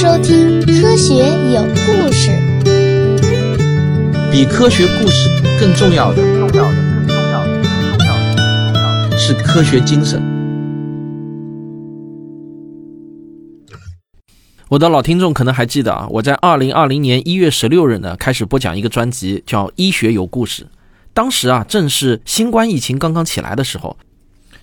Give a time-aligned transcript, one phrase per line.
[0.00, 1.16] 收听《科学
[1.52, 2.30] 有故事》。
[4.30, 5.28] 比科学故事
[5.58, 10.22] 更重要的，重要的，更重要的，更重要的，更重要的是科学精神。
[14.68, 20.62] 我的老听众可能还记得啊，我在二零二零年一月十六日呢开始播讲一个专辑，叫《医学有故事》。
[21.12, 23.96] 当时啊，正是新冠疫情刚刚起来的时候，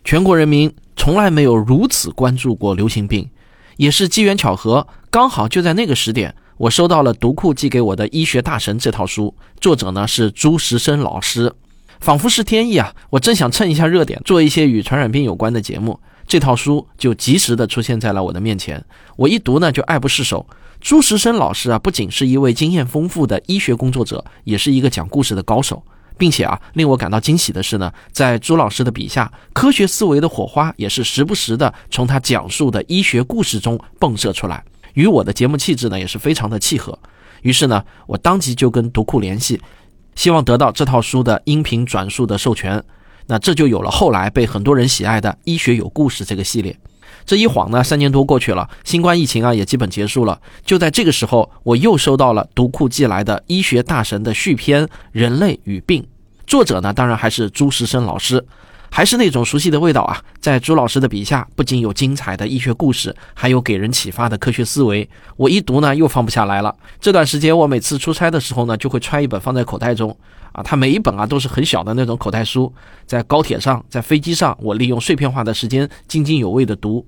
[0.06, 3.30] 全国人民从来没有如此关注过流行病，
[3.76, 11.54] 也是机缘巧合，刚好就在那个时点，我收到了读库寄给我的《医学大神》这套书，作者呢是朱时生老师，
[12.02, 12.94] 仿佛是天意啊！
[13.12, 15.98] 我正想蹭一下热点，做一些与传染病有关的节目。
[16.28, 18.84] 这套书就及时的出现在了我的面前，
[19.16, 20.46] 我一读呢就爱不释手。
[20.82, 25.82] 朱时生老师啊，不仅是一位经验丰富的医学工作者，也是一个讲故事的高手，
[26.18, 34.62] 并且啊，令我感到惊喜的是呢，在朱老师的笔下，科学思维的火花也是时不时的从他讲述的医学故事中迸射出来，
[34.96, 36.98] 与我的节目气质呢也是非常的契合。
[37.44, 39.62] 于是呢，我当即就跟读库联系，
[40.16, 42.84] 希望得到这套书的音频转述的授权。
[43.28, 46.76] 那这就有了后来被很多人喜爱的《医学有故事》这个系列。
[47.26, 50.40] 这一晃呢，三年多过去了，新冠疫情啊也基本结束了。
[50.64, 56.04] 就在这个时候，我又收到了读库寄来的《医学大神》的续篇《人类与病》，
[56.46, 58.46] 作者呢当然还是朱时生老师，
[58.96, 60.24] 还是那种熟悉的味道啊。
[60.40, 65.10] 在朱老师的笔下，不仅有精彩的医学故事，还有给人启发的科学思维。
[65.36, 66.74] 我一读呢，又放不下来了。
[67.02, 70.18] 这段时间，我每次出差的时候呢，就会揣一本放在口袋中。
[70.54, 72.74] 啊，它每一本啊都是很小的那种口袋书，
[73.06, 77.06] 在高铁上，在飞机上，我利用碎片化的时间津津有味的读，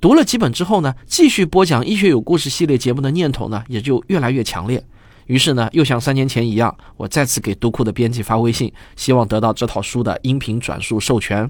[0.00, 4.84] 读了几本之后呢，继续播讲《医学有故事》系列节目的念头呢也就越来越强烈。
[5.28, 11.48] 于是呢，又像三年前一样，我再次给读库的编辑发微信，希望得到这套书的音频转述授权。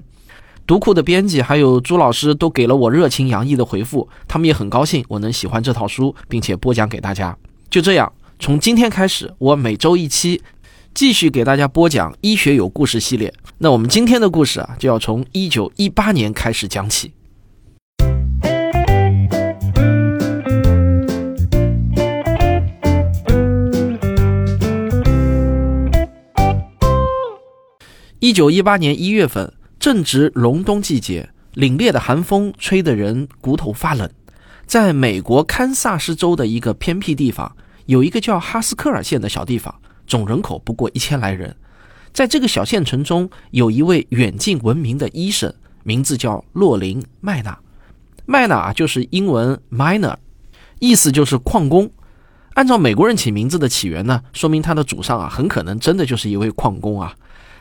[0.67, 7.35] 读库的编辑还有朱老师都给了我热情洋溢的回复，他们也很高兴我能喜欢这套书，并且播讲给大家。
[7.69, 10.41] 就这样，从今天开始，我每周一期。
[10.91, 13.31] 继续给大家播讲《医学有故事》系列。
[13.59, 17.13] 那我们今天的故事啊，就要从一九一八年开始讲起。
[28.21, 34.09] 一九一八年一月份，正值隆冬季节，凛冽的寒风吹得人骨头发冷。
[34.65, 39.73] 在美国堪萨斯州的一个偏僻地方，有一个叫哈斯克尔县的小地方。
[40.05, 41.55] 总人口不过一千来人，
[42.11, 45.53] 在这个小县城中，有一位远近闻名的医生，
[45.83, 47.57] 名字叫洛林·麦纳。
[48.25, 50.17] 麦纳，就是英文 miner，
[50.79, 51.89] 意思就是矿工。
[52.55, 57.15] 按照美国人起名字的起源呢，说明他的祖上啊，很可能真的就是一位矿工啊。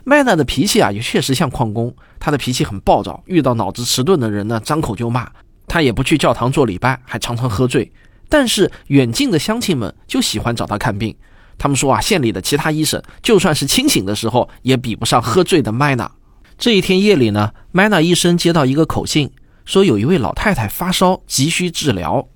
[0.09, 5.31] 麦娜的脾气啊，也确实像矿工，他的脾气很暴躁，遇到脑子迟钝的人呢，张口就骂。
[5.67, 7.93] 他也不去教堂做礼拜，还常常喝醉。
[8.27, 11.15] 但是远近的乡亲们就喜欢找他看病。
[11.59, 16.11] 他们说啊，县里的其他医生就算是清醒的时候，也比不上喝醉的麦娜。
[16.57, 19.31] 这一天夜里呢，麦娜医生接到一个口信，
[19.67, 22.27] 说有一位老太太发烧，急需治疗。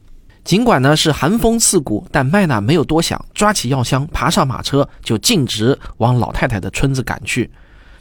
[0.44, 7.50] 尽管呢是寒风刺骨，但麦娜没有多想，抓起药箱，爬上马车，就径直往老太太的村子赶去。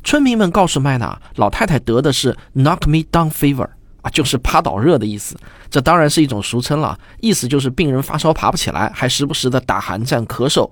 [0.03, 3.67] 村民们告诉麦娜，老太太得的是 knock me down fever，
[4.01, 5.35] 啊，就是趴倒热的意思。
[5.69, 10.69] 这当然是一种俗称了，意思就是病人发烧爬不起来，还时不时的打寒战、咳嗽。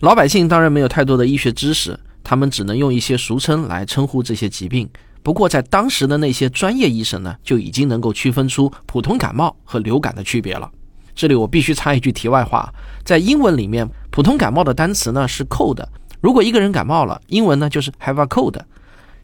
[0.00, 4.88] 老百姓当然没有太多的医学知识，他们只能用一些俗称来称呼这些疾病。
[5.22, 10.70] 不过，在当时的那些专业医生呢，就已经能够区分出普通感冒和流感的区别了。
[11.14, 12.72] 这里我必须插一句题外话，
[13.04, 15.82] 在英文里面，普通感冒的单词呢是 cold。
[16.26, 18.58] 如果一个人感冒了，英文呢就是 have a cold。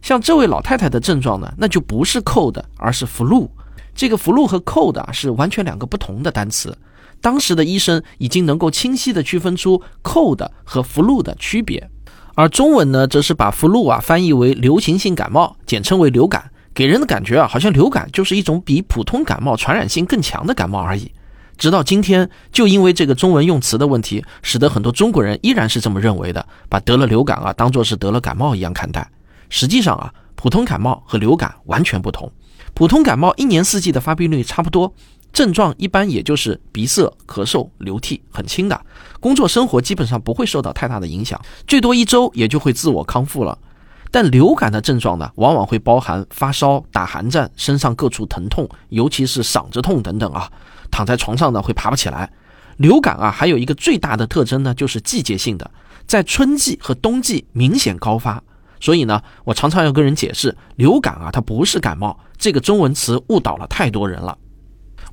[0.01, 3.45] 像这位老太太的症状呢，那就不是 cold，而是 flu。
[3.93, 6.73] 这个 flu 和 cold 啊是完全两个不同的单词。
[7.19, 11.89] 当时的医生已经能够清晰地区分出 cold 和 flu 的区别，
[12.35, 21.11] 而中文呢，则是把 flu 啊翻译为流行性感冒，简称为流感，给人的感觉啊，好像流感就是一种比普通感冒传染性更强的感冒而已。
[21.57, 29.09] 直到今天，就因为这个中文用词的问题，使得很多中国人依然是这么认为的，把得了流感啊当做是得了感冒一样看待。
[29.49, 32.31] 实际上啊，普通感冒和流感完全不同，
[32.73, 34.93] 普通感冒一年四季的发病率差不多。
[35.31, 38.79] 症状一般也就是鼻塞、咳嗽、流涕，很轻的。
[39.19, 43.57] 工作生活基本上不会受到太大的影响，最多一周也就会自我康复了。
[44.11, 50.47] 但流感的症状呢，往往会包含发烧、打寒战、身上各处疼痛，尤其是嗓子痛等等啊。
[50.93, 52.29] 躺在床上呢会爬不起来。
[52.77, 55.71] 流感啊，还有一个最大的特征呢，就是季节性的，
[56.05, 58.41] 在春季和冬季明显高发。
[58.79, 64.37] 所以呢，我常常要跟人解释，流感啊，它不是感冒，这个中文词误导了太多人了。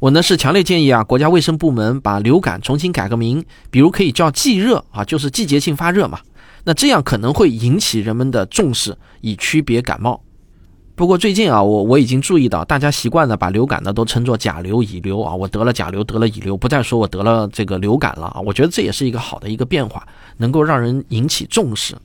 [0.01, 6.19] 我呢是强烈建议啊，国家卫生部门把流感重新改个名，比如可以叫季热啊，就是季节性发热嘛。
[6.65, 10.23] 那这样可能会引起人们的重视，以区别感冒。
[11.01, 15.35] 不过最近啊，我我已经注意到，大家习惯了把流感呢都称作甲流、乙流啊。
[15.35, 18.41] 我得了甲流，得了乙流，不再说我得了这个流感了啊。
[18.45, 20.07] 我觉得这也是一个好的一个变化，
[20.37, 21.97] 能够让人引起重视。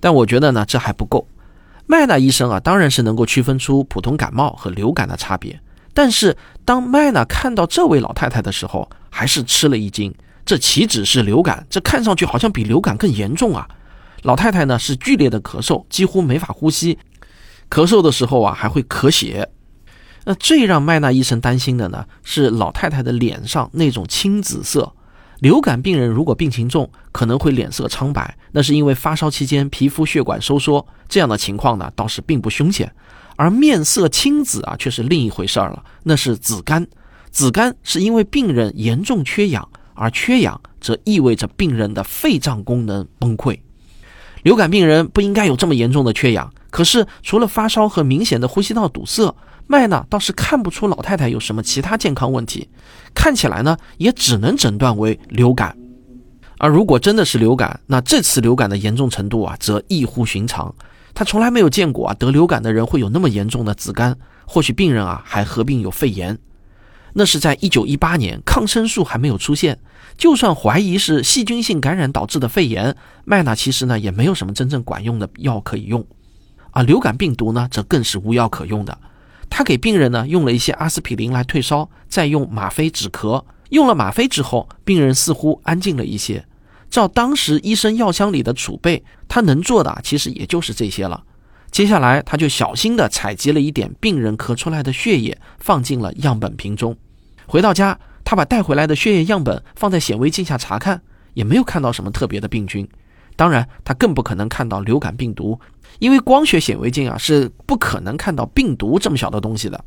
[0.00, 1.24] 但我觉得呢，这还不够。
[1.86, 5.56] 麦娜医生啊，当然是能够区分出普通感冒和流感的差别。
[5.94, 10.12] 但是当麦娜看到这位老太太的时候，还是吃了一惊。
[10.44, 13.68] 这岂止是流感，这看上去好像比流感更严重啊！
[14.22, 16.98] 老太太呢是剧烈的咳嗽，几乎没法呼吸。
[17.72, 19.48] 咳嗽的时候啊，还会咳血。
[20.24, 24.92] 那最让麦娜医生担心的呢，是老太太的脸上那种青紫色。
[25.38, 30.86] 流感病人如果病情重，可能会脸色苍白，那是因为发烧期间皮肤血管收缩。
[31.08, 32.92] 这样的情况呢，倒是并不凶险。
[33.36, 36.86] 而面色青紫啊，却是另一回事儿了，那是紫绀。
[37.30, 43.58] 紫绀是因为病人严重缺氧，而缺氧则意味着病人的肺脏功能崩溃。
[44.42, 46.52] 流感病人不应该有这么严重的缺氧。
[46.72, 49.36] 可是，除了发烧和明显的呼吸道堵塞，
[49.66, 52.66] 麦娜倒是看不出老太太有什么其他健康问题。
[53.14, 55.76] 看起来呢，也只能诊断为流感。
[56.56, 60.74] 而如果真的是流感，那这次流感的严重程度啊，则异乎寻常。
[61.12, 64.14] 他从来没有见过啊，得流感的人会有那么严重的紫绀。
[64.46, 66.38] 或许病人啊，还合并有肺炎。
[67.12, 69.78] 那是在一九一八年，抗生素还没有出现。
[70.16, 72.96] 就算怀疑是细菌性感染导致的肺炎，
[73.26, 76.02] 麦娜其实呢，也没有什么真正管用的药可以用。
[76.72, 78.98] 啊，流感病毒呢，则更是无药可用的。
[79.48, 83.44] 他给病人呢用了一些阿司匹林来退烧，再用吗啡止咳。
[83.68, 86.44] 用了吗啡之后，病人似乎安静了一些。
[86.90, 91.22] 照当时医生药箱里的储备，他能做的其实也就是这些了。
[91.70, 96.94] 接下来，他就小心地采集了一点病人咳出来的血液，放进了样本瓶中。
[97.46, 101.00] 回到家，他把带回来的血液样本放在显微镜下查看，
[101.32, 102.86] 也没有看到什么特别的病菌。
[103.36, 105.58] 当然，他更不可能看到流感病毒。
[105.98, 109.84] 因为光学显微镜啊是不可能看到病毒这么小的东西的。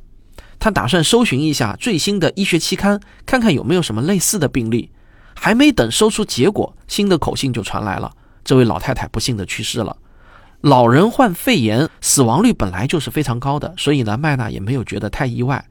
[0.57, 4.91] 他打算搜寻一下最新的医学期刊，看看有没有什么类似的病例。
[5.33, 8.11] 还没等搜出结果，新的口信就传来了：
[8.43, 9.97] 这位老太太不幸的去世了。
[10.61, 15.63] 老人患肺炎死亡率本来就是非常高的，所以呢，麦娜也没有觉得太意外。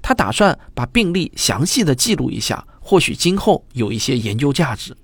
[0.00, 4.96] 他打算把病例详细的记录一下，或许今后有一些研究价值。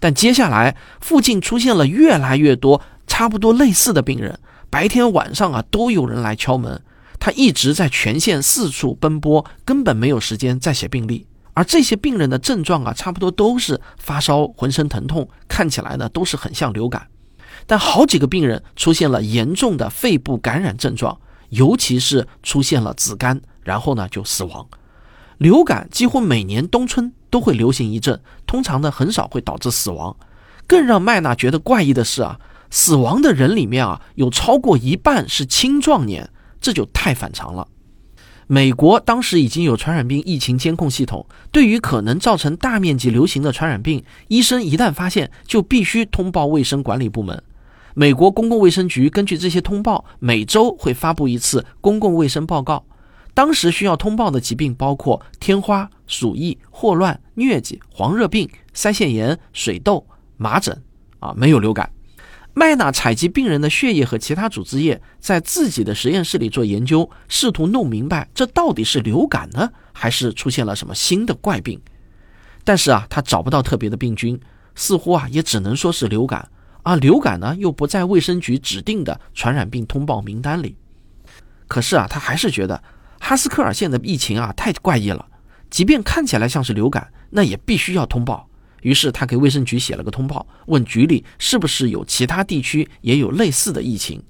[0.00, 2.82] 但接下来附近出现了越来越多。
[3.06, 4.38] 差不多类似的病人，
[4.70, 6.80] 白天晚上啊都有人来敲门。
[7.18, 11.26] 他一直在全县四处奔波，根本没有时间再写病历。
[11.52, 17.08] 而这些病人的症状啊，差不多都是发烧、浑身疼痛，看起来呢都是很像流感。
[17.66, 24.66] 但好几个病人出现了严重的肺部感染症状，尤其是出现了紫绀，然后呢就死亡。
[25.36, 30.16] 流感几乎每年冬春都会流行一阵，通常呢很少会导致死亡。
[30.66, 32.38] 更让麦娜觉得怪异的是啊。
[32.72, 36.30] 死亡的人里面啊，有超过一半是青壮年，
[36.60, 37.66] 这就太反常了。
[38.46, 47.42] 美国当时已经有传染病疫情监控系统，对于可能造成大面积流行的传染病，医生一旦发现，就必须通报卫生管理部门。
[47.94, 52.84] 美国公共卫生局根据这些通报，每周会发布一次公共卫生报告。
[53.34, 60.04] 当时需要通报的疾病包括天花、鼠疫、霍乱、疟疾、黄热病、腮腺炎、水痘、
[60.36, 60.82] 麻疹，
[61.20, 61.90] 啊，没有流感。
[62.52, 71.80] 麦娜采集病人的血液和其他组织液，在自己的实验室里做研究，试图弄明白这到底是流感呢，还是出现了什么新的怪病。
[72.64, 74.38] 但是啊，他找不到特别的病菌，
[74.74, 76.50] 似乎啊也只能说是流感。
[76.82, 80.74] 而流感呢，又不在卫生局指定的传染病通报名单里。
[81.68, 82.82] 可是啊，他还是觉得
[83.20, 85.24] 哈斯科尔县的疫情啊太怪异了，
[85.70, 88.48] 即便看起来像是流感，那也必须要通报。
[88.82, 94.22] 于是他给卫生局写了个通报，问局里是不是有其他地区也有类似的疫情。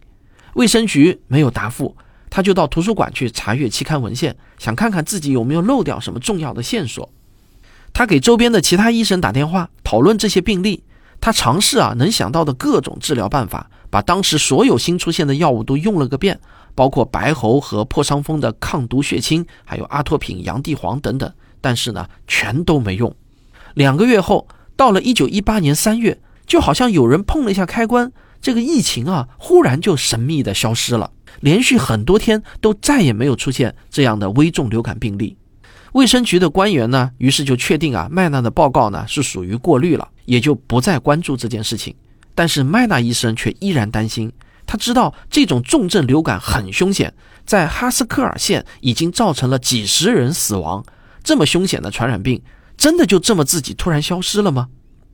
[0.54, 1.96] 卫生局没有答复，
[2.28, 7.08] 他就到图书馆去查阅期刊文献，想看看自己有没有漏掉什么重要的线索。
[7.92, 10.82] 他给周边的其他医生打电话讨论这些病例，
[11.20, 16.40] 他尝试啊能想到的各种治疗办法，把当时所有新出现的药物都用了个遍，
[16.80, 23.14] 包括白喉和破伤风的抗毒血清，还有阿托品、洋地黄等等，但是呢全都没用。
[23.74, 28.10] 两个月后，到了一九一八年三月，就好像有人碰了一下开关，
[28.40, 31.10] 这个疫情啊，忽然就神秘的消失了。
[31.40, 35.36] 连续很多天都再也没有出现这样的危重流感病例。
[35.92, 41.94] 卫生局的官员呢，于是就确定啊，麦娜的报告呢是属于过滤了，也就不再关注这件事情。
[42.34, 44.32] 但是麦娜医生却依然担心，
[44.70, 47.12] 他知道这种重症流感很凶险，
[47.44, 50.84] 在哈斯科尔县已经造成了几十人死亡。
[51.24, 52.40] 这么凶险的传染病，
[52.76, 54.68] 真的就这么自己突然消失了吗？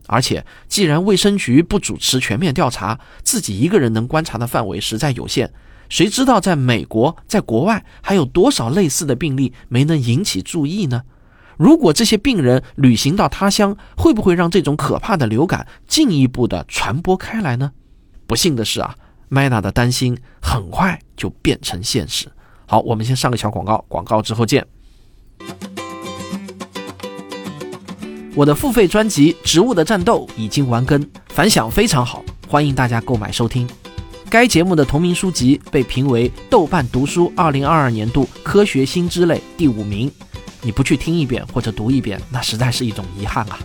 [0.08, 5.50] 而且，既然卫生局不主持全面调查，自己一个人能观察的范围实在有限，
[5.88, 11.00] 谁知道在美国、在国外还有多少类似的病例没能引起注意呢？
[11.56, 17.72] 如果这些病人旅行到他乡，会不会让这种可怕的流感进一步的传播开来呢？
[18.26, 18.94] 不幸的是啊，
[19.28, 22.30] 麦娜的担心很快就变成现实。
[22.66, 24.66] 好，我们先上个小广告，广告之后见。
[28.34, 33.68] 我的付费专辑《植物的战斗》已经完更，反响非常好，欢迎大家购买收听。
[34.28, 40.10] 该节目的同名书籍被评为豆瓣读书2022年度科学新知类第五名。
[40.62, 43.58] 你不去听一遍或者读一遍，那实在是一种遗憾啊。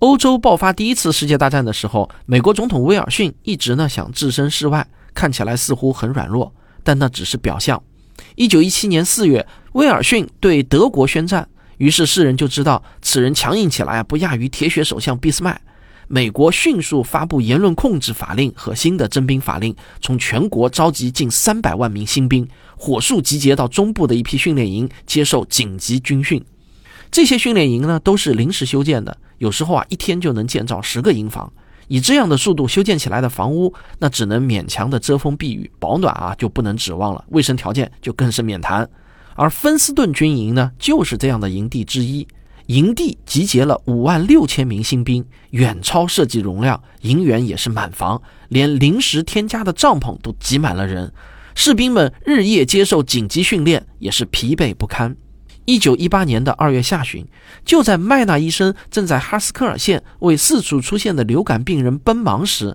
[0.00, 7.82] 欧洲爆发第一次世界大战的时候，美国总统威尔逊一直呢想置身事外，看起来似乎很软弱，但那只是表象。
[8.36, 15.60] 一九一七年四月，威尔逊对德国宣战，于是世人就知道此人强硬起来不亚于铁血首相俾斯麦。
[16.06, 26.40] 美国迅速发布言论控制法令和新的征兵法令，从全国召集近三百万名新兵，火速集结到中部的一批训练营接受紧急军训。
[27.18, 31.52] 这些训练营呢都是临时修建的，有时候啊一天就能建造十个营房。
[31.88, 38.88] 以这样的速度修建起来的房屋，那只能勉强的遮风避雨，保暖啊就不能指望了，卫生条件就更是免谈。
[39.34, 42.24] 而芬斯顿军营呢，就是这样的营地之一。
[42.66, 51.12] 营地集结了五万六千名新兵，远超设计容量，营员也是满房，连临时添加的帐篷都挤满了人。
[51.56, 55.16] 士兵们日夜接受紧急训练，也是疲惫不堪。
[55.68, 57.26] 一九一八年的二月下旬，
[57.62, 62.74] 就在麦纳医生正在哈斯科尔县为四处出现的流感病人奔忙时，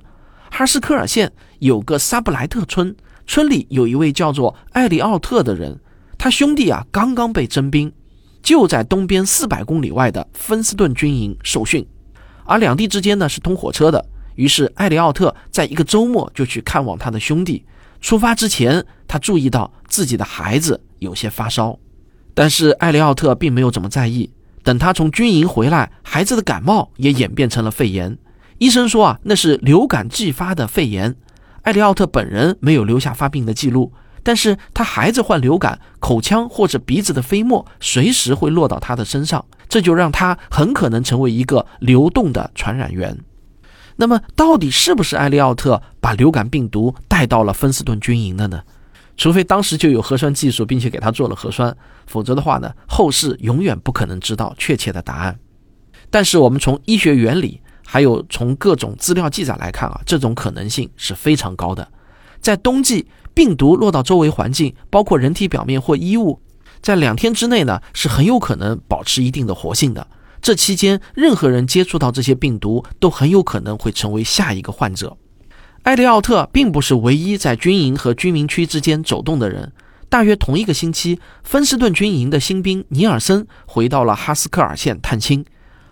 [0.52, 2.96] 哈斯科尔县有个萨布莱特村，
[3.26, 5.80] 村里有一位叫做艾利奥特的人，
[6.20, 7.92] 他兄弟啊刚刚被征兵。
[8.44, 11.84] 就在东边四百公里外的芬斯顿军营受训，
[12.46, 14.06] 而两地之间呢是通火车的。
[14.36, 17.66] 于是艾利奥特在一个周末就去看望他的兄弟。
[18.02, 21.80] 出发之前，他注意到自己的孩子有些发烧，
[22.34, 24.30] 但是艾利奥特并没有怎么在意。
[24.64, 28.18] 等他从军营回来，孩子的感冒也演变成了肺炎。
[28.60, 31.16] 医生说啊，那是流感继发的肺炎。
[31.64, 33.92] 艾利奥特本人没有留下发病的记录。
[34.26, 43.20] 但是他孩子患流感，口腔或者鼻子的飞沫随时会落到他的身上，这就让他很可能成为一个流动的传染源。
[43.98, 48.62] 那么，到底是不是艾利奥特把流感病毒带到了芬斯顿军营的呢？
[49.16, 51.76] 除非当时就有核酸技术，并且给他做了核酸，
[52.08, 55.40] 否则的话呢，后世永远不可能知道确切的答案。
[56.10, 61.88] 但是我们从医学原理，还有从各种资料记载来看啊，这种可能性是非常高的。
[62.40, 63.08] 在冬季。
[63.36, 66.40] 病毒落到周围环境，包括人体表面或衣物，
[66.84, 70.06] 在两天之内呢，是很有可能保持一定的活性的。
[70.40, 75.18] 这期间，任何人接触到这些病毒，都很有可能会成为下一个患者。
[75.84, 79.74] 艾利奥特并不是唯一在军营和居民区之间走动的人。
[80.08, 85.44] 大约同一个星期，芬斯顿军营的新兵尼尔森回到了哈斯克尔县探亲。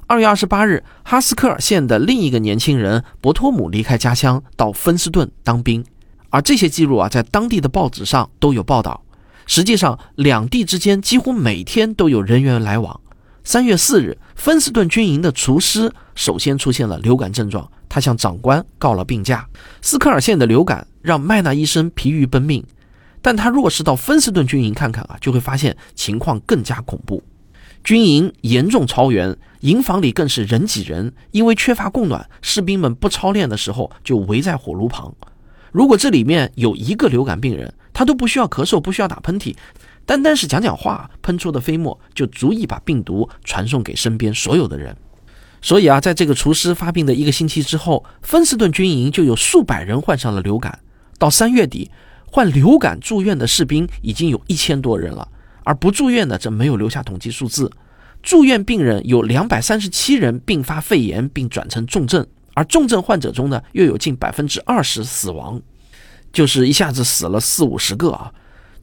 [0.07, 5.83] 二月二十八日，哈斯克尔县的另一个年轻人博托姆离开家乡到芬斯顿当兵。
[6.29, 9.03] 而这些记录啊，在当地的报纸上都有报道。
[9.45, 13.01] 实际上，两地之间几乎每天都有人员来往。
[13.43, 19.43] 三月四日，芬斯顿军营的厨师首先出现了流感症状，他向长官告了病假。
[19.81, 22.63] 斯科尔县的流感让麦纳医生疲于奔命，
[23.23, 27.23] 但他若是到芬斯顿军营看看啊，就会发现情况更加恐怖。
[27.83, 35.11] 军营严重超员，营房里更是人挤人，因为缺乏供暖，士兵们不操练的时候就围在火炉旁。
[35.71, 39.55] 如果这里面有一个流感病人，他都不需要咳嗽，不需要打喷嚏，
[40.05, 44.95] 单单是讲讲话，喷出的飞沫就足以把病毒传送给身边所有的人。
[45.61, 50.79] 所以啊，在这个厨师发病的一个星期之后，芬斯顿军营就有数百人患上了流感。
[51.19, 51.91] 到三月底，
[52.25, 55.27] 患流感住院的士兵已经有一千多人了，
[55.63, 57.71] 而不住院的则没有留下统计数字。
[58.23, 62.25] 住院病人有两百三十七人并发肺炎并转成重症。
[62.53, 65.61] 而重症患者中呢，又有近百分之二十死亡，
[66.33, 68.33] 就是一下子死了四五十个啊！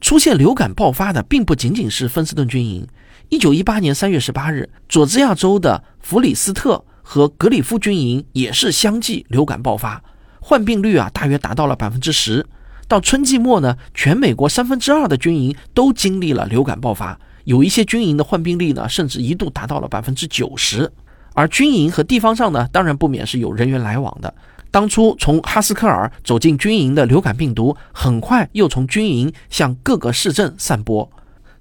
[0.01, 2.87] 出现流感爆发的，并不仅仅是芬斯顿军营。
[3.29, 10.03] 一九一八年三月十八日，佐治亚州的弗里斯特和格里夫军营也是相继流感爆发，
[10.41, 12.43] 患病率啊大约达到了百分之十。
[12.87, 20.91] 到春季末呢，全美国三分之二的军营都经历了流感爆发，有一些军营的患病率呢，甚至一度达到了百分之九十。
[21.35, 24.33] 而军营和地方上呢，当然不免是有人员来往的。
[24.71, 31.07] 当初从哈斯克尔走进军营的流感病毒，很快又从军营向各个市镇散播。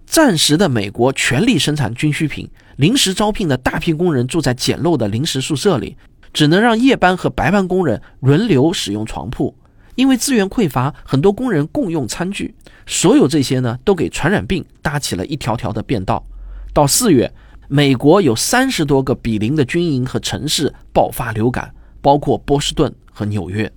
[0.08, 5.98] 暂时的美国全力生产军需品，临时招聘的大批工人住在简陋的临时宿舍里，
[6.32, 9.54] 只能让夜班和白班工人轮流使用床铺。
[9.96, 12.54] 因为资源匮乏，很多工人共用餐具。
[12.86, 16.24] 所有这些呢，都给传染病搭起了一条条的便道。
[16.72, 17.30] 到四月，
[17.68, 23.70] 美国有三十多个比邻的军营和城市爆发流感，包括波士顿和纽约。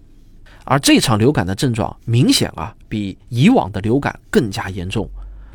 [0.64, 5.10] 而这场流感的症状明显啊，比以往的流感更加严重。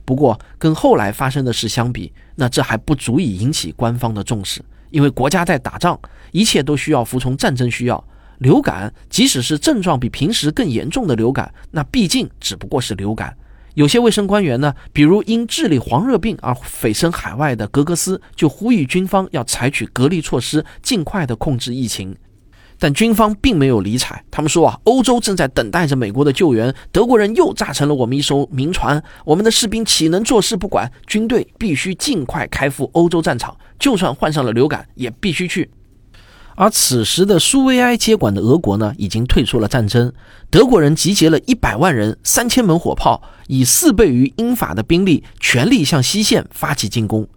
[0.07, 8.03] 不过，跟后来发生的事相比，那这还不足以引起官方的重视，因为国家在打仗，一切都需要服从战争需要。
[8.39, 13.37] 流感即使是症状比平时更严重的流感，那毕竟只不过是流感。
[13.75, 22.17] 有些卫生官员呢，比如因治理黄热病而蜚声海外的格格斯，就呼吁军方要采取隔离措施，尽快的控制疫情。
[22.79, 30.91] 但军方并没有理睬，他们说啊，欧洲正在等待着美国的救援，德国人又炸沉了我们一艘民船，我们的士兵岂能坐视不管？
[31.07, 35.71] 军队必须尽快开赴欧洲战场，就算患上了流感，也必须去。
[36.55, 40.13] 而此时的苏维埃接管的俄国呢，已经退出了战争，
[40.51, 47.29] 德国人集结了一百万人、三千门火炮，以四倍于英法的兵力，全力向西线发起进攻，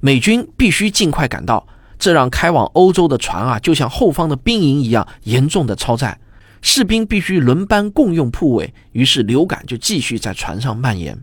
[0.00, 1.66] 美军必须尽快赶到。
[1.98, 6.18] 这让开往欧洲的船啊，就像后方的兵营一样严重的超载，
[6.60, 11.18] 士兵必须轮班共用铺位，于是流感就继续在船上蔓延。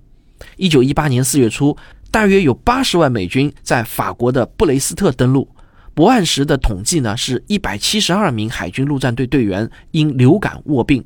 [0.58, 1.78] 一九一八年四月初，
[2.12, 5.48] 大约有八十万美军在法国的布雷斯特登陆。
[5.94, 11.04] 博案时的统计呢，是一百七十二名海军陆战队队员因流感卧病。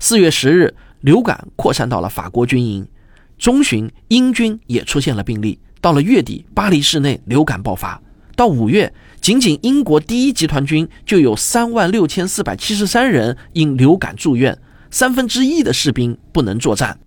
[0.00, 2.88] 四月十日，流感扩散到了法国军营，
[3.36, 5.58] 中旬英军也出现了病例。
[5.80, 8.00] 到了月底，巴黎市内流感爆发。
[8.36, 14.58] 到五月，仅仅英国第一集团军就有三万六千四百七十三人因流感住院，
[14.90, 16.98] 三分之一的士兵不能作战。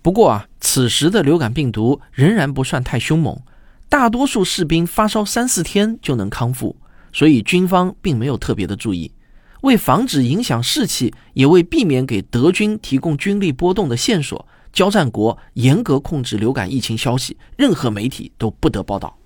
[0.00, 3.40] 不过啊，此时的流感病毒仍然不算太凶猛，
[3.88, 6.74] 大多数士兵发烧三四天就能康复，
[7.12, 9.12] 所以军方并没有特别的注意。
[9.60, 19.16] 为防止影响士气，也为避免给德军提供军力波动的线索，交战国严格控制流感疫情消息，任何媒体都不得报道。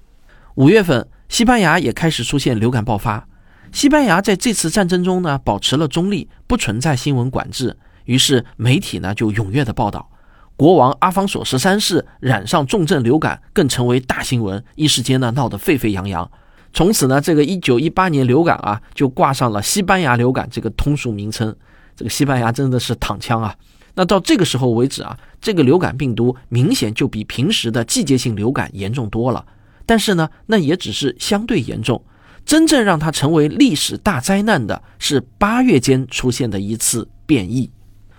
[0.56, 1.08] 五月份。
[1.28, 3.26] 西班牙也开始出现流感爆发。
[3.72, 10.08] 西班牙在这次战争中呢，保持了中立，不存在新闻管制，于是媒体呢就踊跃的报道。
[10.56, 16.30] 国王阿方索十三世染上重症流感，更成为大新闻，一时间呢闹得沸沸扬扬。
[16.72, 21.54] 从此呢，这个一九一八年流感啊，就挂上了西班牙流感这个通俗名称。
[21.94, 23.54] 这个西班牙真的是躺枪啊！
[23.94, 29.44] 那到这个时候为止啊，这个流感病毒明显就比平时的季节性流感严重多了。
[29.86, 32.04] 但是呢，那也只是相对严重。
[32.44, 37.70] 真正让它成为历史大灾难的是八月间出现的一次变异。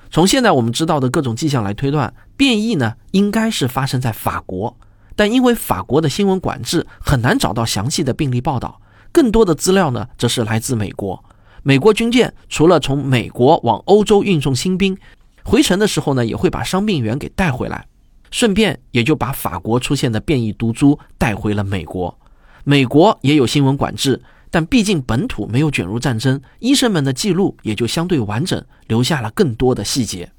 [0.10, 4.78] 从现在我们知道的各种迹象来推断，变异呢应该是发生在法国，
[5.16, 8.82] 但因为法国的新闻管制，很难找到详细的病例报道。
[9.14, 11.24] 更多的资料呢，则是来自美国。
[11.64, 14.98] 美国军舰除了从美国往欧洲运送新兵，
[15.44, 17.88] 回程的时候呢，也会把伤病员给带回来。
[18.32, 22.18] 顺便也就把法国出现的变异毒株带回了美国。
[22.64, 30.30] 美国也有新闻管制，但毕竟本土没有卷入战争，医生们的记录也就相对完整，留下了更多的细节。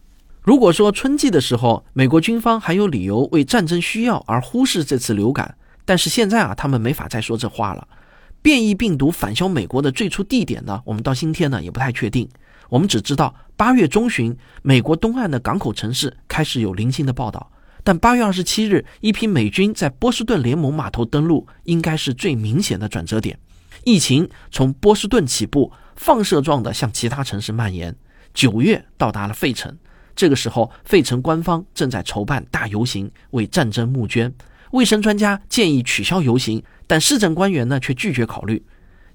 [0.42, 7.86] 如果说春季的时候，美国军方还有理由为战争需要而忽视这次流感，但是现在啊，他们没法再说这话了。
[8.40, 12.28] 变异病毒返销美国的最初地点呢，我们到今天呢也不太确定。
[12.68, 17.50] 我们只知道八月中旬，美国东岸的港口城市开始有零星的报道。
[17.88, 23.38] 但八月二十七日，一批美军在波士顿联盟码头登陆，应该是最明显的转折点。
[23.82, 27.96] 疫情从波士顿起步，放射状的向其他城市蔓延。
[28.34, 29.74] 九月到达了费城，
[30.14, 34.30] 这个时候，费城官方正在筹办大游行，为战争募捐。
[34.72, 38.62] 卫生专家建议取消游行，但市政官员呢却拒绝考虑。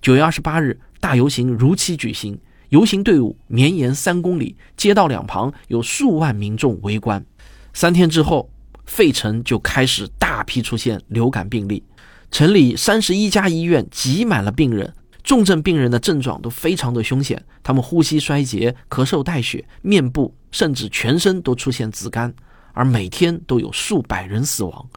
[0.02, 7.24] 九月二十八日，大游行如期举行，游行队伍绵延三公里，街道两旁有数万民众围观。
[7.72, 8.50] 三天之后。
[8.94, 11.82] 费城就开始大批出现流感病例，
[12.30, 22.32] 城里三十一家医院挤满了病人，重症病人的症状都非常的凶险，他们呼吸衰竭、咳嗽带血，面部甚至全身都出现紫绀，
[22.72, 24.88] 而每天都有数百人死亡，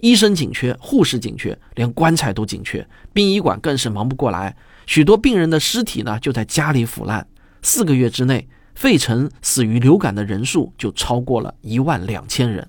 [0.00, 7.26] 医生紧缺，护士紧缺，连棺材都紧缺，殡仪馆更是忙不过来，许多病人的尸体呢就在家里腐烂，
[7.60, 12.66] 四个月之内，费城死于流感的人数就超过了一万两千人。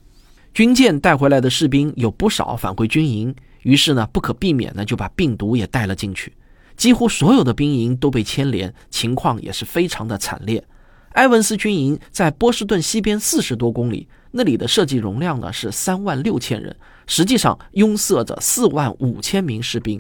[0.54, 6.32] 军舰带回来的士兵有不少返回军营，于是呢，不可避免的就把病毒也带了进去。
[6.78, 10.64] 几乎所有的兵营都被牵连，情况也是非常的惨烈。
[11.14, 16.76] 埃文斯军营在波士顿西边四十多公里，那里的设计容量呢是三万六千人，
[17.08, 20.00] 实际上拥塞着四万五千名士兵。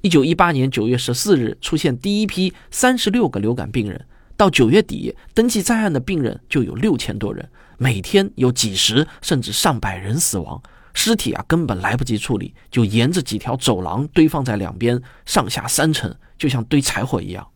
[0.00, 4.04] 一九一八年九月十四日出现第一批三十六个流感病人，
[4.36, 17.46] 到九月底登记在案的病人就有六千多人，每天有几十甚至上百人死亡，尸体啊根本来不及处理，就沿着几条走廊堆放在两边，上下三层，就像堆柴火一样。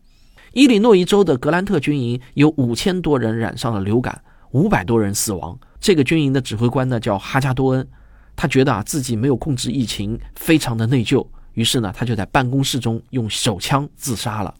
[0.52, 5.58] 伊利诺伊州的格兰特军营有五千多人染上了流感，五百多人死亡。
[5.78, 7.86] 这个军营的指挥官呢叫哈加多恩，
[8.34, 14.52] 他觉得啊自己没有控制疫情，非常的内疚，于是呢他就在办公室中用手枪自杀了。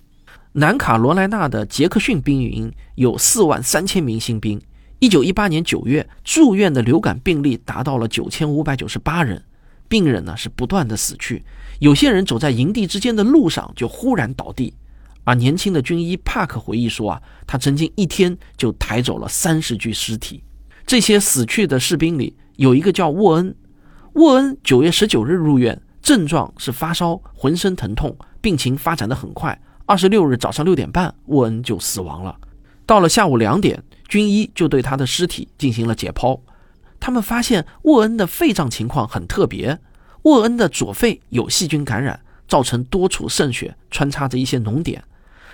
[0.52, 4.60] 南卡罗来纳的杰克逊兵营有四万三千名新兵，
[5.00, 9.40] 一九一八年九月住院的流感病例达到了九千五百九十八人，
[9.88, 11.44] 病人呢是不断的死去，
[11.78, 14.74] 有些人走在营地之间的路上就忽然倒地。
[15.22, 20.42] 而年轻的军医帕克回忆说：“啊，他曾经一天就抬走了三十具尸体。
[20.84, 23.54] 这些死去的士兵里有一个叫沃恩。
[24.14, 29.56] 沃恩九月十九日入院，症状是发烧、浑身疼痛，病情发展的很快。
[29.86, 32.34] 二十六日早上六点半，沃恩就死亡了。
[32.88, 36.40] 到了下午两点，军医就对他的尸体进行了解剖。
[36.98, 39.78] 他们发现沃恩的肺脏情况很特别，
[40.22, 45.04] 沃恩的左肺有细菌感染，造成多处渗血，穿插着一些脓点。”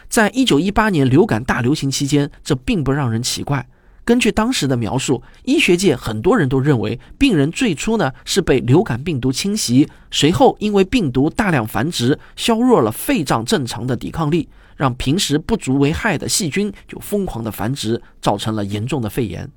[0.09, 3.67] 在一九一八年流感大流行期间，这并不让人奇怪。
[4.05, 19.51] 根据当时的描述，医学界很多人都认为，病人最初呢是被流感病毒侵袭，随后因为病毒大量繁殖，削弱了肺脏正常的抵抗力，让平时不足为害的细菌就疯狂的繁殖，造成了严重的肺炎。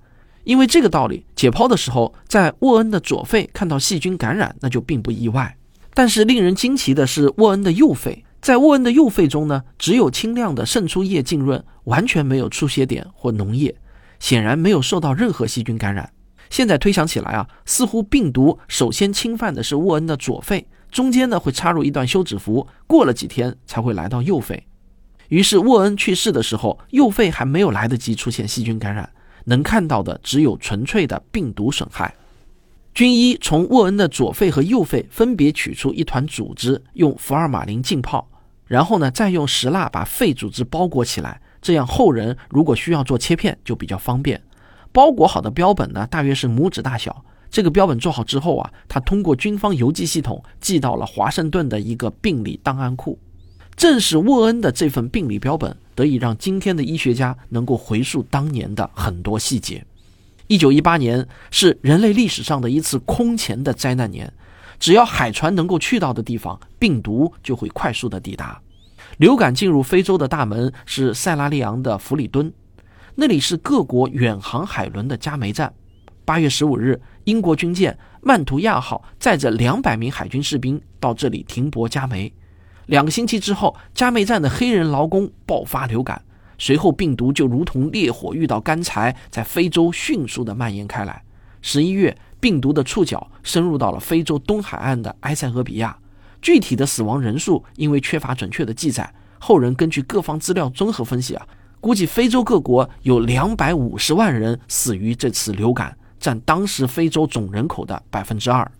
[0.45, 5.57] 因为这个道理，解剖的时候，在沃恩的左肺看到细菌感染，那就并不意外。
[5.93, 8.23] 但是令人惊奇的是，沃恩的右肺。
[8.39, 13.75] 在沃恩的右肺中呢，只有清亮的渗出液浸润，完全没有出血点或脓液，
[14.19, 16.11] 显然没有受到任何细菌感染。
[16.49, 24.65] 现在推想起来啊，似乎病毒首先侵犯的是沃恩的左肺，中间呢会插入一段休止符，过了几天才会来到右肺。
[25.27, 29.09] 于是沃恩去世的时候，右肺还没有来得及出现细菌感染，
[29.43, 32.15] 能看到的只有纯粹的病毒损害。
[32.93, 38.27] 军医从沃恩的左肺和右肺分别取出一团组织，用福尔马林浸泡，
[38.65, 44.41] 然后呢，再用石蜡把肺组织包裹起来，这样后人如果需要做切片就比较方便。
[44.93, 47.25] 包裹好的标本呢，大约是拇指大小。
[47.49, 53.19] 这个标本做好之后啊，他通过军方邮寄系统寄到了华盛顿的一个病理档案库。
[53.75, 59.85] 正是沃恩的这份病理标本，得以让今天的医学家能够回溯当年的很多细节。
[60.47, 64.31] 一九一八年是人类历史上的一次空前的灾难年，
[64.79, 68.61] 只要海船能够去到的地方，病毒就会快速的抵达。
[69.17, 72.53] 流感进入非洲的大门是塞拉利昂的弗里敦，
[73.15, 75.73] 那里是各国远航海轮的加煤站。
[76.23, 82.31] 八月十五日，英国军舰曼图亚号载着两百名海军士兵到这里停泊加煤。
[82.85, 86.21] 两个星期之后，加煤站的黑人劳工爆发流感。
[86.59, 91.23] 随后，病毒就如同烈火遇到干柴，在非洲迅速的蔓延开来。
[91.63, 95.97] 十一月，病毒的触角深入到了非洲东海岸的埃塞俄比亚。
[96.41, 101.47] 具体的死亡人数因为缺乏准确的记载，后人根据各方资料综合分析啊，
[101.79, 108.71] 估计非洲各国有两百五十万人死于这次流感，占当时非洲总人口的百分之二。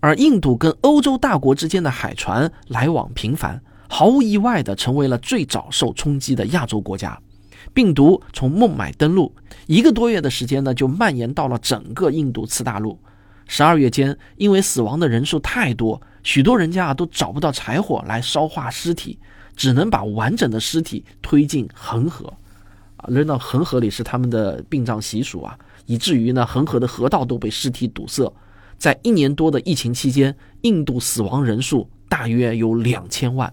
[0.00, 3.60] 而印度跟欧洲大国之间的海船来往频繁。
[3.92, 7.18] 毫无意外地成为了最早受冲击的亚洲国家。
[7.74, 9.34] 病毒从孟买登陆，
[9.66, 12.96] 一个多月的时间呢，就蔓延到了整个印度次大陆。
[13.48, 19.18] 十二月间，因为死亡的人数太多，许多人家啊都找不到柴火来烧化尸体，
[19.56, 22.32] 只能把完整的尸体推进恒河，
[22.96, 28.32] 啊，扔到恒河里是他们的殡葬习俗啊，以至于呢，恒河的河道都被尸体堵塞。
[28.78, 33.52] 在一年多的疫情期间，印度死亡人数大约有两千万。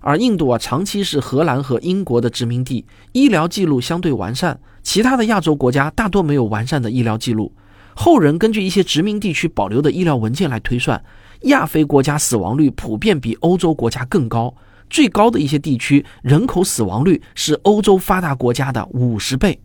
[0.00, 4.60] 而印度啊，长期是荷兰和英国的殖民地，医疗记录相对完善。
[4.82, 7.52] 其他的亚洲国家大多没有完善的医疗记录。
[7.96, 11.02] 后人根据一些殖民地区保留的医疗文件来推算，
[11.42, 14.54] 亚非国家死亡率普遍比欧洲国家更高。
[14.88, 19.58] 最高的一些地区人口死亡率是欧洲发达国家的五十倍。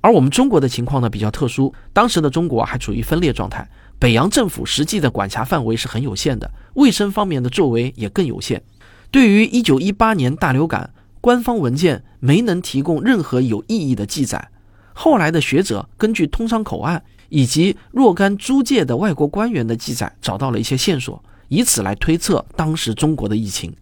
[0.00, 8.62] 而我们中国的情况呢比较特殊，当时的中国还处于分裂状态，北洋政府实际的管辖范围是很有限的，卫生方面的作为也更有限。
[9.10, 14.48] 对于一九一八年大流感，官方文件没能提供任何有意义的记载。
[14.92, 23.74] 后来的学者根据通商口岸以及若干租界的外国官员的记载，找到了一些线索，以此来推测当时中国的疫情。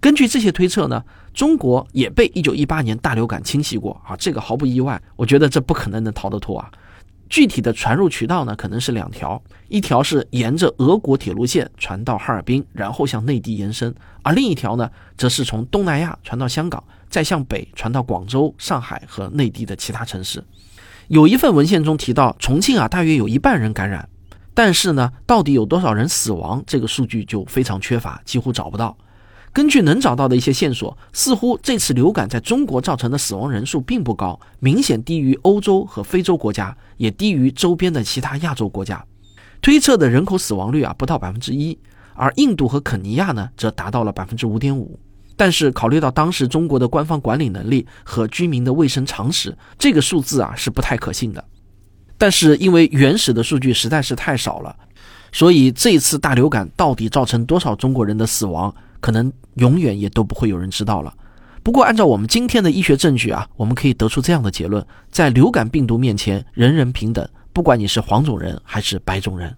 [0.00, 5.00] 根据这些推测呢，中国也被1918年大流感侵袭过啊，这个毫不意外。
[5.14, 6.70] 我觉得这不可能能逃得脱啊。
[7.30, 13.90] 具体的传入渠道呢，可能是两条，一条是沿着俄国铁路线传到哈尔滨，然后向内地延伸；
[14.22, 20.44] 而另一条呢，则是从东南亚传到香港，再向北传到广州、上海和内地的其他城市。
[21.12, 24.08] 有一份文献中提到，重庆啊，大约有一半人感染，
[24.54, 28.96] 但是呢，到底有多少人死亡，这个数据就非常缺乏，几乎找不到。
[29.52, 39.04] 根据能找到的一些线索，似乎这次流感在中国造成的死亡人数并不高，明显低于欧洲和非洲国家，也低于周边的其他亚洲国家。
[39.60, 41.78] 推测的人口死亡率啊不到百分之一，
[42.14, 44.98] 而印度和肯尼亚呢则达到了百分之五点五。
[45.36, 51.44] 但是考虑到当时中国的官方管理能力和居民的卫生常识，这个数字啊是不太可信的。
[52.18, 54.76] 但是因为原始的数据实在是太少了，
[55.32, 58.72] 所以这一次大流感到底造成多少中国人的死亡？
[59.00, 61.12] 可能永远也都不会有人知道了。
[61.64, 69.52] 不过，按照我们今天的医学证据啊，我们可以得出这样的结论：在流感病毒面前，人人平等，不管你是黄种人还是白种人。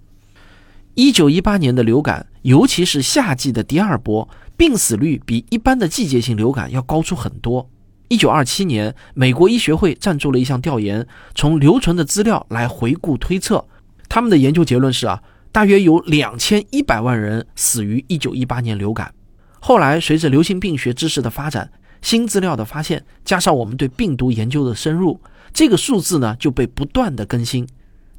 [0.94, 7.68] 一九一八年的流感，尤其是夏季的第二波，病死率比一般的季节性流感要高出很多。
[8.08, 13.64] 一九二七年，美国医学会赞助了一项调研，从留存的资料来回顾推测，
[14.08, 19.12] 他们的研究结论是啊，大约有两千一百万人死于一九一八年流感。
[19.58, 25.18] 后来，随着流行病学知识的发展，新资料的发现，加上我们对病毒研究的深入，
[25.52, 27.66] 这个数字呢就被不断的更新。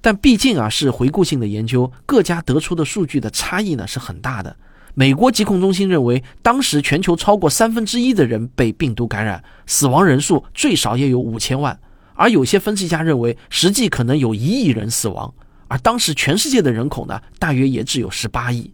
[0.02, 4.56] 但毕竟啊是回顾性的研究，各家得出的数据的差异呢是很大的。
[4.98, 11.78] 美国疾控中心认为，当时全球超过三分之一的人被病毒感染，死亡人数最少也有五千万。
[12.14, 15.34] 而有些分析家认为，实际可能有一亿人死亡。
[15.68, 18.72] 而当时全世界的人口呢，大约也只有十八亿。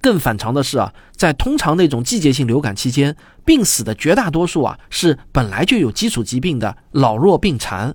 [0.00, 3.14] 更反常的是啊，在通常那种季节性流感期间，
[3.44, 7.94] 病死的绝大多数啊是本来就有基础疾病的老弱病残，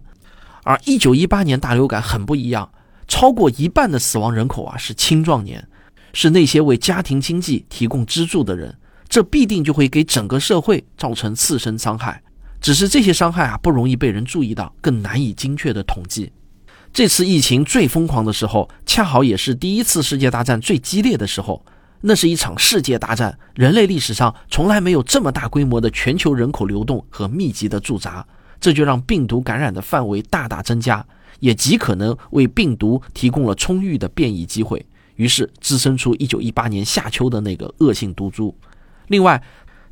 [0.63, 2.71] 而1918年大流感很不一样，
[3.07, 5.67] 超过一半的死亡人口啊是青壮年，
[6.13, 8.75] 是那些为家庭经济提供支柱的人，
[9.07, 12.21] 这必定就会给整个社会造成次生伤害，
[12.61, 16.31] 只是这些伤害啊不容易被人注意到，更难以精确的统计。
[16.91, 21.63] 这次疫情最疯狂的时候，恰好也是第一次世界大战最激烈的时候。
[22.01, 28.25] 那是一场世界大战，人类历史上从来没有这么大规模的全球人口流动和密集的驻扎，
[28.61, 31.05] 这就让病毒感染的范围大大增加，
[31.41, 34.85] 也极可能为病毒提供了充裕的变异机会，
[35.19, 38.55] 于是滋生出1918年夏秋的那个恶性毒株。
[39.09, 39.43] 另外，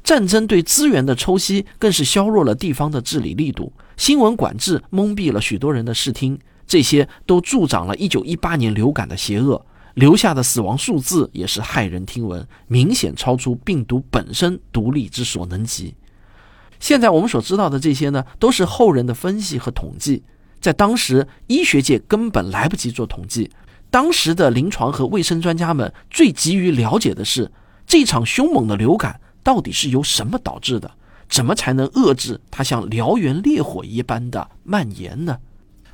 [0.02, 9.66] 战争对资源的抽吸更是削弱了地方的治理力度，新闻管制蒙蔽了许多人的视听，这些都助长了1918年流感的邪恶。
[9.96, 15.94] 留下的死亡数字也是骇人听闻，明显超出病毒本身独立之所能及。
[16.80, 20.24] 现在我们所知道的这些呢，都是后人的分析和统计，
[20.62, 23.50] 在当时医学界根本来不及做统计。
[23.90, 27.52] 当时的临床和卫生专家们最急于了解的是，
[27.86, 30.92] 这场凶猛的流感到底是由什么导致的？
[31.30, 35.38] 怎么才能遏制它像燎原烈火一般的蔓延呢？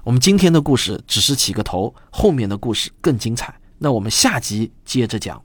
[0.04, 3.56] 我们今天的故事只是起个头，后面的故事更精彩。
[3.80, 5.42] 那我们下集接着讲。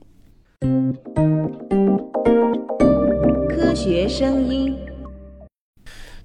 [3.49, 4.75] 科学声音。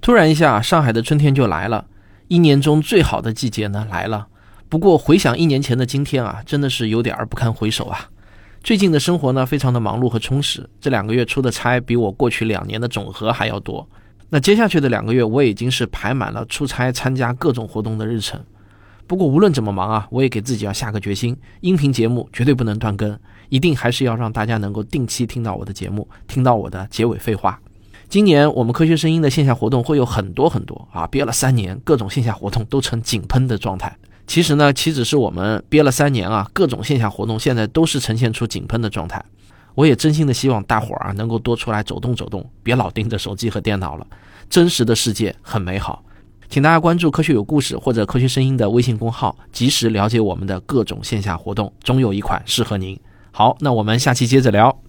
[0.00, 1.86] 突然一下，上海的春天就来了，
[2.28, 4.26] 一年中最好的季节呢来了。
[4.68, 8.08] 不过回想一年前的今天啊，真的是有点儿不堪回首啊。
[8.62, 10.68] 最近的生活呢，非常的忙碌和充实。
[10.80, 13.86] 这两个月出的差比我过去两年的总和还要多。
[14.30, 18.40] 那接下去的两个月，我已经是排满了出差、参加各种活动的日程。
[19.06, 23.16] 不过无论怎么忙啊，我也给自己要下个决心，音频节目绝对不能断更，
[23.50, 27.60] 一定还是要让大家能够定期听到我的节目，听到我的结尾废话。
[28.08, 33.94] 今年我们科学声音的线下活动会有很多很多啊，憋了三年，各种线下活动都呈井喷的状态。
[34.26, 39.22] 其实呢，岂止是我们憋了三年啊，各种线下活动现在都是呈现出井喷的状态。
[39.74, 44.06] 我也真心的希望大伙儿啊能够多出来走动走动，别老盯着手机和电脑了，
[44.48, 46.04] 真实的世界很美好。
[46.48, 52.98] 请大家关注“科学有故事”或者“科学声音”的微信公号，及时了解我们的各种线下活动，总有一款适合您。
[53.32, 54.83] 好，那我们下期接着聊。